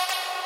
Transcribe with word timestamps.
you 0.00 0.39